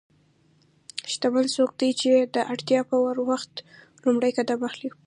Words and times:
شتمن 1.11 1.45
څوک 1.55 1.71
دی 1.79 1.89
چې 2.01 2.11
د 2.35 2.37
اړتیا 2.53 2.79
پر 2.89 3.15
وخت 3.31 3.53
لومړی 4.03 4.31
قدم 4.37 4.59
اخلي. 4.69 4.89